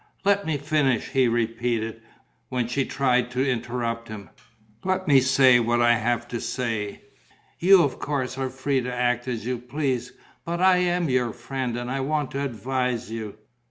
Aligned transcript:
"Let 0.25 0.47
me 0.47 0.57
finish," 0.57 1.09
he 1.09 1.27
repeated, 1.27 2.01
when 2.49 2.67
she 2.67 2.85
tried 2.85 3.29
to 3.29 3.47
interrupt 3.47 4.07
him. 4.07 4.31
"Let 4.83 5.07
me 5.07 5.19
say 5.21 5.59
what 5.59 5.79
I 5.79 5.93
have 5.93 6.27
to 6.29 6.41
say. 6.41 7.03
You 7.59 7.83
of 7.83 7.99
course 7.99 8.35
are 8.35 8.49
free 8.49 8.81
to 8.81 8.91
act 8.91 9.27
as 9.27 9.45
you 9.45 9.59
please. 9.59 10.13
But 10.43 10.59
I 10.59 10.77
am 10.77 11.07
your 11.07 11.31
friend 11.33 11.77
and 11.77 11.91
I 11.91 11.99
want 11.99 12.31
to 12.31 12.43
advise 12.43 13.11
you. 13.11 13.37